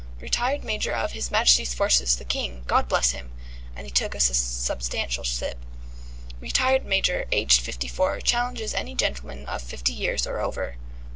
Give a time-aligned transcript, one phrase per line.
[0.19, 3.31] Retired Major of His Majesty's Forces the King, God bless him!"
[3.75, 5.59] (and he took a substantial sip);
[6.39, 10.75] "'Retired Major, aged fifty four, challenges any gentleman of fifty years or over.'"